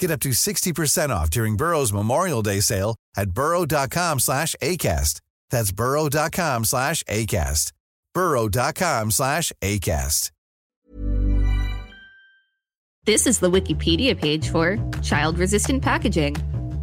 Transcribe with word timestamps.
Get 0.00 0.10
up 0.10 0.20
to 0.20 0.30
60% 0.30 1.08
off 1.10 1.30
during 1.30 1.56
Burrow's 1.56 1.92
Memorial 1.92 2.42
Day 2.42 2.60
sale 2.60 2.96
at 3.16 3.30
burrow.com 3.30 4.18
slash 4.20 4.54
ACAST. 4.60 5.20
That's 5.50 5.72
burrow.com 5.72 6.64
slash 6.64 7.02
ACAST. 7.04 7.72
burrow.com 8.12 9.10
slash 9.10 9.52
ACAST. 9.62 10.30
This 13.06 13.26
is 13.26 13.38
the 13.38 13.50
Wikipedia 13.50 14.18
page 14.18 14.48
for 14.48 14.78
child-resistant 15.02 15.82
packaging. 15.82 16.36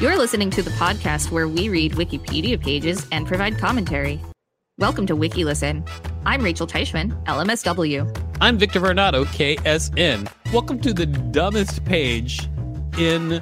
You're 0.00 0.16
listening 0.16 0.48
to 0.50 0.62
the 0.62 0.70
podcast 0.70 1.32
where 1.32 1.48
we 1.48 1.68
read 1.68 1.92
Wikipedia 1.94 2.60
pages 2.60 3.04
and 3.10 3.26
provide 3.26 3.58
commentary. 3.58 4.20
Welcome 4.78 5.06
to 5.06 5.16
WikiListen. 5.16 5.88
I'm 6.24 6.42
Rachel 6.42 6.68
Teichman, 6.68 7.20
LMSW. 7.24 8.16
I'm 8.40 8.58
Victor 8.58 8.80
Varnado, 8.80 9.24
KSN. 9.26 10.28
Welcome 10.52 10.80
to 10.80 10.92
the 10.92 11.06
dumbest 11.06 11.84
page 11.84 12.48
in 12.98 13.40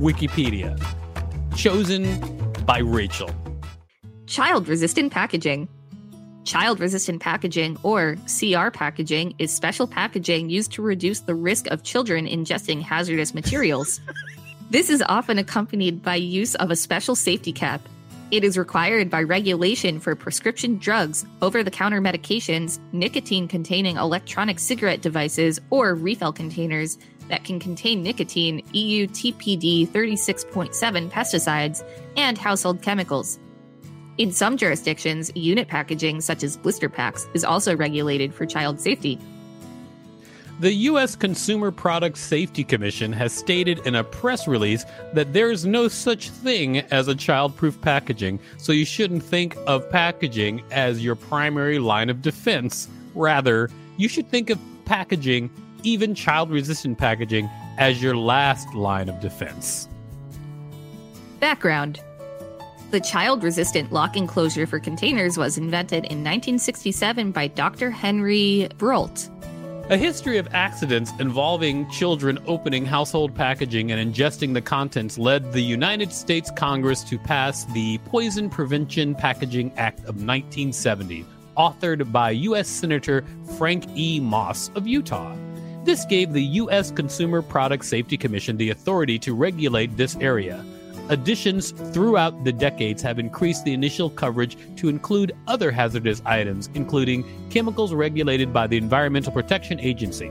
Wikipedia, 0.00 0.74
chosen 1.54 2.20
by 2.64 2.78
Rachel. 2.78 3.30
Child 4.26 4.66
resistant 4.66 5.12
packaging. 5.12 5.68
Child 6.44 6.80
resistant 6.80 7.20
packaging, 7.20 7.76
or 7.82 8.16
CR 8.26 8.70
packaging, 8.70 9.34
is 9.38 9.52
special 9.52 9.86
packaging 9.86 10.48
used 10.48 10.72
to 10.72 10.80
reduce 10.80 11.20
the 11.20 11.34
risk 11.34 11.66
of 11.66 11.82
children 11.82 12.26
ingesting 12.26 12.80
hazardous 12.80 13.34
materials. 13.34 14.00
this 14.70 14.88
is 14.88 15.02
often 15.06 15.36
accompanied 15.36 16.02
by 16.02 16.14
use 16.14 16.54
of 16.54 16.70
a 16.70 16.76
special 16.76 17.14
safety 17.14 17.52
cap. 17.52 17.82
It 18.30 18.42
is 18.42 18.56
required 18.56 19.10
by 19.10 19.22
regulation 19.22 20.00
for 20.00 20.14
prescription 20.14 20.78
drugs, 20.78 21.26
over 21.42 21.62
the 21.62 21.70
counter 21.70 22.00
medications, 22.00 22.78
nicotine 22.92 23.48
containing 23.48 23.96
electronic 23.96 24.58
cigarette 24.58 25.02
devices, 25.02 25.60
or 25.68 25.94
refill 25.94 26.32
containers 26.32 26.96
that 27.28 27.44
can 27.44 27.60
contain 27.60 28.02
nicotine, 28.02 28.62
EU 28.72 29.06
TPD 29.06 29.88
36.7 29.88 31.10
pesticides, 31.10 31.82
and 32.16 32.36
household 32.36 32.82
chemicals. 32.82 33.38
In 34.18 34.32
some 34.32 34.56
jurisdictions, 34.56 35.30
unit 35.36 35.68
packaging, 35.68 36.20
such 36.20 36.42
as 36.42 36.56
blister 36.56 36.88
packs, 36.88 37.28
is 37.34 37.44
also 37.44 37.76
regulated 37.76 38.34
for 38.34 38.46
child 38.46 38.80
safety. 38.80 39.18
The 40.60 40.72
U.S. 40.72 41.14
Consumer 41.14 41.70
Product 41.70 42.18
Safety 42.18 42.64
Commission 42.64 43.12
has 43.12 43.32
stated 43.32 43.78
in 43.86 43.94
a 43.94 44.02
press 44.02 44.48
release 44.48 44.84
that 45.12 45.32
there 45.32 45.52
is 45.52 45.64
no 45.64 45.86
such 45.86 46.30
thing 46.30 46.78
as 46.78 47.06
a 47.06 47.14
child-proof 47.14 47.80
packaging, 47.80 48.40
so 48.56 48.72
you 48.72 48.84
shouldn't 48.84 49.22
think 49.22 49.56
of 49.68 49.88
packaging 49.88 50.64
as 50.72 51.04
your 51.04 51.14
primary 51.14 51.78
line 51.78 52.10
of 52.10 52.22
defense. 52.22 52.88
Rather, 53.14 53.70
you 53.98 54.08
should 54.08 54.28
think 54.30 54.50
of 54.50 54.58
packaging, 54.84 55.48
even 55.82 56.14
child-resistant 56.14 56.98
packaging, 56.98 57.48
as 57.78 58.02
your 58.02 58.16
last 58.16 58.74
line 58.74 59.08
of 59.08 59.20
defense. 59.20 59.88
Background 61.40 62.00
The 62.90 63.00
child 63.00 63.44
resistant 63.44 63.92
lock 63.92 64.16
enclosure 64.16 64.66
for 64.66 64.80
containers 64.80 65.38
was 65.38 65.58
invented 65.58 66.04
in 66.04 66.24
1967 66.24 67.30
by 67.32 67.46
Dr. 67.48 67.90
Henry 67.90 68.68
Breault. 68.78 69.30
A 69.90 69.96
history 69.96 70.36
of 70.36 70.48
accidents 70.52 71.12
involving 71.18 71.88
children 71.88 72.38
opening 72.46 72.84
household 72.84 73.34
packaging 73.34 73.90
and 73.90 74.14
ingesting 74.14 74.52
the 74.52 74.60
contents 74.60 75.16
led 75.16 75.50
the 75.50 75.62
United 75.62 76.12
States 76.12 76.50
Congress 76.50 77.02
to 77.04 77.18
pass 77.18 77.64
the 77.66 77.96
Poison 78.04 78.50
Prevention 78.50 79.14
Packaging 79.14 79.72
Act 79.78 80.00
of 80.00 80.16
1970, 80.16 81.24
authored 81.56 82.12
by 82.12 82.32
U.S. 82.32 82.68
Senator 82.68 83.24
Frank 83.56 83.86
E. 83.96 84.20
Moss 84.20 84.70
of 84.74 84.86
Utah. 84.86 85.34
This 85.88 86.04
gave 86.04 86.34
the 86.34 86.42
U.S. 86.42 86.90
Consumer 86.90 87.40
Product 87.40 87.82
Safety 87.82 88.18
Commission 88.18 88.58
the 88.58 88.68
authority 88.68 89.18
to 89.20 89.32
regulate 89.32 89.96
this 89.96 90.16
area. 90.16 90.62
Additions 91.08 91.70
throughout 91.70 92.44
the 92.44 92.52
decades 92.52 93.00
have 93.00 93.18
increased 93.18 93.64
the 93.64 93.72
initial 93.72 94.10
coverage 94.10 94.58
to 94.76 94.90
include 94.90 95.34
other 95.46 95.70
hazardous 95.70 96.20
items, 96.26 96.68
including 96.74 97.24
chemicals 97.48 97.94
regulated 97.94 98.52
by 98.52 98.66
the 98.66 98.76
Environmental 98.76 99.32
Protection 99.32 99.80
Agency. 99.80 100.30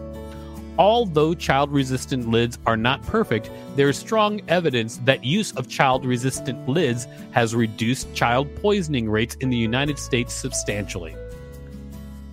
Although 0.78 1.34
child 1.34 1.72
resistant 1.72 2.30
lids 2.30 2.60
are 2.68 2.78
not 2.78 3.02
perfect, 3.02 3.50
there 3.76 3.90
is 3.90 3.98
strong 3.98 4.42
evidence 4.50 4.98
that 5.06 5.24
use 5.24 5.54
of 5.54 5.68
child 5.68 6.06
resistant 6.06 6.70
lids 6.70 7.08
has 7.32 7.56
reduced 7.56 8.14
child 8.14 8.48
poisoning 8.58 9.10
rates 9.10 9.34
in 9.38 9.50
the 9.50 9.58
United 9.58 9.98
States 9.98 10.36
substantially. 10.36 11.16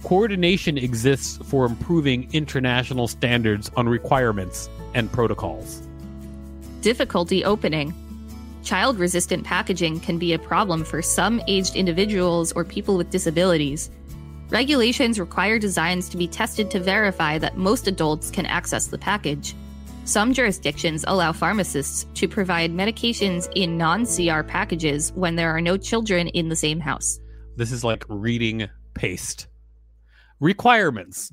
Coordination 0.04 0.76
exists 0.76 1.38
for 1.44 1.64
improving 1.64 2.28
international 2.34 3.08
standards 3.08 3.70
on 3.74 3.88
requirements 3.88 4.68
and 4.92 5.10
protocols. 5.10 5.82
Difficulty 6.82 7.42
opening. 7.42 7.94
Child 8.64 8.98
resistant 8.98 9.44
packaging 9.44 10.00
can 10.00 10.18
be 10.18 10.34
a 10.34 10.38
problem 10.38 10.84
for 10.84 11.00
some 11.00 11.40
aged 11.48 11.74
individuals 11.74 12.52
or 12.52 12.66
people 12.66 12.98
with 12.98 13.08
disabilities. 13.08 13.90
Regulations 14.50 15.18
require 15.18 15.58
designs 15.58 16.10
to 16.10 16.18
be 16.18 16.28
tested 16.28 16.70
to 16.70 16.80
verify 16.80 17.38
that 17.38 17.56
most 17.56 17.88
adults 17.88 18.30
can 18.30 18.44
access 18.44 18.88
the 18.88 18.98
package. 18.98 19.54
Some 20.04 20.34
jurisdictions 20.34 21.06
allow 21.08 21.32
pharmacists 21.32 22.06
to 22.12 22.28
provide 22.28 22.70
medications 22.70 23.50
in 23.54 23.78
non 23.78 24.04
CR 24.04 24.42
packages 24.42 25.12
when 25.14 25.36
there 25.36 25.56
are 25.56 25.62
no 25.62 25.78
children 25.78 26.28
in 26.28 26.50
the 26.50 26.56
same 26.56 26.78
house. 26.78 27.18
This 27.56 27.72
is 27.72 27.82
like 27.82 28.04
reading 28.10 28.68
paste. 28.92 29.46
Requirements 30.40 31.32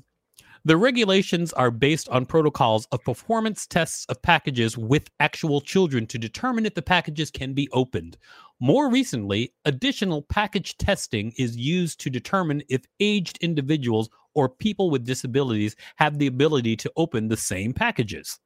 The 0.64 0.76
regulations 0.76 1.52
are 1.54 1.72
based 1.72 2.08
on 2.08 2.24
protocols 2.24 2.86
of 2.92 3.02
performance 3.02 3.66
tests 3.66 4.06
of 4.08 4.22
packages 4.22 4.78
with 4.78 5.10
actual 5.18 5.60
children 5.60 6.06
to 6.06 6.18
determine 6.18 6.66
if 6.66 6.74
the 6.74 6.82
packages 6.82 7.28
can 7.28 7.52
be 7.52 7.68
opened. 7.72 8.16
More 8.60 8.88
recently, 8.88 9.52
additional 9.64 10.22
package 10.22 10.78
testing 10.78 11.32
is 11.36 11.56
used 11.56 11.98
to 12.00 12.10
determine 12.10 12.62
if 12.68 12.84
aged 13.00 13.38
individuals 13.40 14.08
or 14.34 14.48
people 14.48 14.88
with 14.88 15.04
disabilities 15.04 15.74
have 15.96 16.18
the 16.18 16.28
ability 16.28 16.76
to 16.76 16.92
open 16.96 17.26
the 17.26 17.36
same 17.36 17.72
packages. 17.72 18.38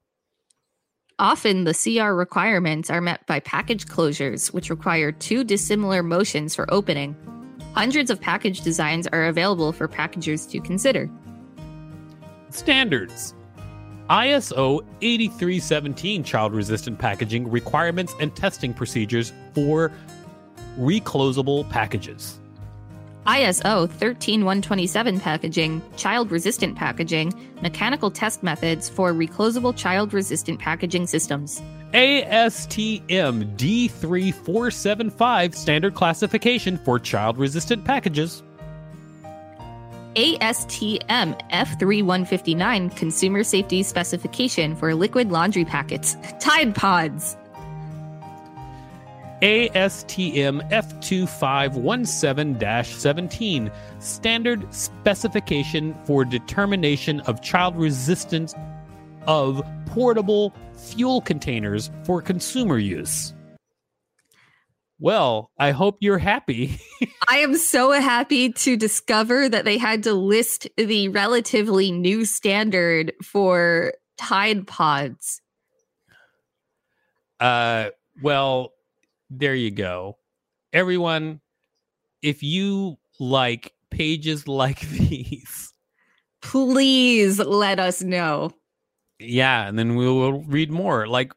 Often, 1.19 1.65
the 1.65 1.75
CR 1.75 2.13
requirements 2.13 2.89
are 2.89 3.03
met 3.03 3.27
by 3.27 3.41
package 3.41 3.87
closures, 3.87 4.55
which 4.55 4.71
require 4.71 5.13
two 5.13 5.45
dissimilar 5.45 6.03
motions 6.03 6.55
for 6.55 6.73
opening. 6.73 7.15
Hundreds 7.77 8.11
of 8.11 8.19
package 8.19 8.63
designs 8.63 9.07
are 9.09 9.27
available 9.27 9.71
for 9.71 9.87
packagers 9.87 10.47
to 10.47 10.61
consider. 10.61 11.11
Standards 12.49 13.35
ISO 14.09 14.81
8317 15.03 16.25
child 16.25 16.55
resistant 16.55 16.99
packaging 16.99 17.51
requirements 17.51 18.15
and 18.19 18.35
testing 18.35 18.73
procedures 18.73 19.35
for 19.53 19.93
reclosable 20.79 21.69
packages. 21.69 22.41
ISO 23.27 23.91
13127 23.91 25.21
packaging, 25.21 25.83
child 25.97 26.31
resistant 26.31 26.77
packaging, 26.77 27.35
mechanical 27.61 28.11
test 28.11 28.43
methods 28.43 28.89
for 28.89 29.13
reclosable 29.13 29.77
child 29.77 30.15
resistant 30.15 30.61
packaging 30.61 31.07
systems. 31.07 31.61
ASTM 31.93 33.57
D3475 33.57 35.55
standard 35.55 35.95
classification 35.95 36.79
for 36.79 36.99
child 36.99 37.39
resistant 37.39 37.85
packages. 37.85 38.43
ASTM 40.15 41.51
F3159 41.51 42.97
consumer 42.97 43.45
safety 43.45 43.83
specification 43.83 44.75
for 44.75 44.95
liquid 44.95 45.31
laundry 45.31 45.65
packets, 45.65 46.17
Tide 46.41 46.75
Pods. 46.75 47.37
ASTM 49.43 50.67
F2517 50.71 52.87
17 52.87 53.71
standard 53.99 54.75
specification 54.75 55.95
for 56.05 56.25
determination 56.25 57.21
of 57.21 57.43
child 57.43 57.77
resistance 57.77 58.55
of 59.27 59.63
portable 59.87 60.55
fuel 60.75 61.21
containers 61.21 61.91
for 62.05 62.23
consumer 62.23 62.79
use. 62.79 63.35
Well, 64.99 65.51
I 65.59 65.73
hope 65.73 65.99
you're 66.01 66.17
happy. 66.17 66.81
I 67.29 67.39
am 67.39 67.57
so 67.57 67.91
happy 67.93 68.53
to 68.53 68.79
discover 68.79 69.47
that 69.49 69.67
they 69.67 69.77
had 69.77 70.05
to 70.05 70.15
list 70.15 70.69
the 70.79 71.09
relatively 71.09 71.93
new 71.93 72.25
standard 72.25 73.13
for 73.23 73.93
Tide 74.17 74.67
Pods. 74.67 75.43
Uh, 77.39 77.91
well, 78.23 78.73
there 79.31 79.55
you 79.55 79.71
go. 79.71 80.19
Everyone, 80.73 81.41
if 82.23 82.43
you 82.43 82.97
like 83.19 83.73
pages 83.91 84.47
like 84.49 84.81
these, 84.81 85.73
please 86.43 87.39
let 87.39 87.79
us 87.81 88.03
know. 88.03 88.51
Yeah, 89.19 89.67
and 89.67 89.79
then 89.79 89.97
we 89.97 90.07
will 90.07 90.43
read 90.43 90.71
more. 90.71 91.07
Like, 91.07 91.33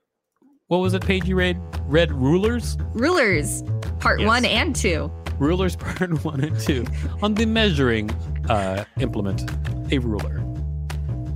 what 0.67 0.79
was 0.79 0.93
it 0.93 1.05
page 1.05 1.25
you 1.27 1.35
read? 1.35 1.57
Read 1.85 2.11
rulers? 2.11 2.77
Rulers, 2.93 3.63
part 3.99 4.19
Yes. 4.19 4.27
one 4.27 4.45
and 4.45 4.75
two. 4.75 5.11
Rulers 5.39 5.75
part 5.77 6.23
one 6.25 6.43
and 6.43 6.59
two 6.59 6.85
on 7.21 7.33
the 7.35 7.45
measuring 7.45 8.11
uh, 8.49 8.83
implement, 8.99 9.49
a 9.93 9.99
ruler. 9.99 10.43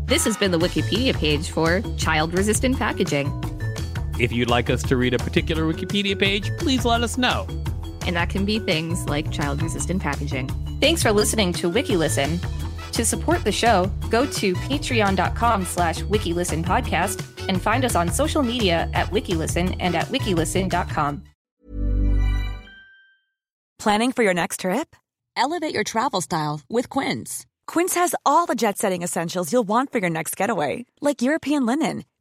This 0.05 0.25
has 0.25 0.35
been 0.35 0.51
the 0.51 0.59
Wikipedia 0.59 1.15
page 1.15 1.49
for 1.49 1.81
child 1.97 2.33
resistant 2.37 2.77
packaging. 2.77 3.27
If 4.19 4.31
you'd 4.31 4.49
like 4.49 4.69
us 4.69 4.83
to 4.83 4.97
read 4.97 5.13
a 5.13 5.17
particular 5.17 5.63
Wikipedia 5.63 6.17
page, 6.17 6.51
please 6.57 6.85
let 6.85 7.01
us 7.03 7.17
know. 7.17 7.47
And 8.05 8.15
that 8.15 8.29
can 8.29 8.45
be 8.45 8.59
things 8.59 9.07
like 9.09 9.31
child 9.31 9.61
resistant 9.61 10.01
packaging. 10.01 10.49
Thanks 10.79 11.01
for 11.01 11.11
listening 11.11 11.53
to 11.53 11.71
WikiListen. 11.71 12.39
To 12.91 13.05
support 13.05 13.43
the 13.43 13.51
show, 13.51 13.91
go 14.09 14.25
to 14.27 14.53
patreon.com 14.53 15.65
slash 15.65 16.03
wikilisten 16.03 16.63
podcast 16.63 17.47
and 17.47 17.59
find 17.59 17.83
us 17.83 17.95
on 17.95 18.09
social 18.09 18.43
media 18.43 18.89
at 18.93 19.07
wikilisten 19.07 19.75
and 19.79 19.95
at 19.95 20.05
wikilisten.com. 20.05 21.23
Planning 23.79 24.11
for 24.11 24.23
your 24.23 24.33
next 24.33 24.59
trip? 24.61 24.95
Elevate 25.35 25.73
your 25.73 25.83
travel 25.83 26.21
style 26.21 26.61
with 26.69 26.89
Quince. 26.89 27.45
Quince 27.67 27.95
has 27.95 28.13
all 28.25 28.45
the 28.45 28.55
jet 28.55 28.77
setting 28.77 29.01
essentials 29.01 29.51
you'll 29.51 29.63
want 29.63 29.91
for 29.91 29.97
your 29.97 30.09
next 30.09 30.37
getaway, 30.37 30.85
like 31.01 31.21
European 31.21 31.65
linen, 31.65 32.05